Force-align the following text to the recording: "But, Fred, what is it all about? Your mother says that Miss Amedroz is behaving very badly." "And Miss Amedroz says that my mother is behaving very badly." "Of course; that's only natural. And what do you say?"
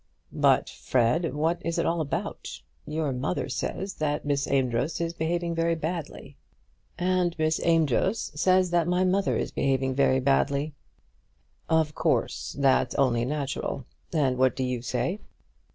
"But, 0.33 0.67
Fred, 0.67 1.35
what 1.35 1.61
is 1.63 1.77
it 1.77 1.85
all 1.85 2.01
about? 2.01 2.63
Your 2.87 3.11
mother 3.13 3.47
says 3.49 3.93
that 3.97 4.25
Miss 4.25 4.47
Amedroz 4.47 4.99
is 4.99 5.13
behaving 5.13 5.53
very 5.53 5.75
badly." 5.75 6.37
"And 6.97 7.37
Miss 7.37 7.59
Amedroz 7.63 8.31
says 8.33 8.71
that 8.71 8.87
my 8.87 9.03
mother 9.03 9.37
is 9.37 9.51
behaving 9.51 9.93
very 9.93 10.19
badly." 10.19 10.73
"Of 11.69 11.93
course; 11.93 12.55
that's 12.57 12.95
only 12.95 13.25
natural. 13.25 13.85
And 14.11 14.39
what 14.39 14.55
do 14.55 14.63
you 14.63 14.81
say?" 14.81 15.19